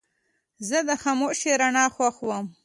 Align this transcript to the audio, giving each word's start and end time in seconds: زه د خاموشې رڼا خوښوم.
زه 0.67 0.77
د 0.87 0.89
خاموشې 1.03 1.51
رڼا 1.61 1.85
خوښوم. 1.95 2.45